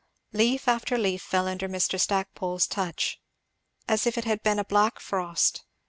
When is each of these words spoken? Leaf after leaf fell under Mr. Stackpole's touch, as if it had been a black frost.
Leaf 0.33 0.67
after 0.67 0.97
leaf 0.97 1.21
fell 1.21 1.47
under 1.47 1.69
Mr. 1.69 1.99
Stackpole's 2.01 2.65
touch, 2.65 3.21
as 3.87 4.07
if 4.07 4.17
it 4.17 4.25
had 4.25 4.41
been 4.41 4.57
a 4.57 4.65
black 4.65 4.99
frost. 4.99 5.63